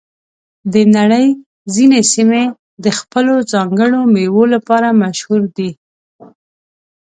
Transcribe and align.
د 0.73 0.75
نړۍ 0.97 1.25
ځینې 1.75 1.99
سیمې 2.13 2.43
د 2.83 2.85
خپلو 2.99 3.33
ځانګړو 3.51 3.99
میوو 4.13 4.43
لپاره 4.53 4.97
مشهور 5.01 5.41
دي. 5.57 5.69